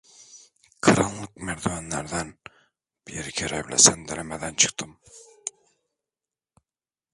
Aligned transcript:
Karanlık 0.81 1.37
merdivenlerden 1.37 2.37
bir 3.07 3.31
kere 3.31 3.67
bile 3.67 3.77
sendelemeden 3.77 4.53
çıktım. 4.53 4.99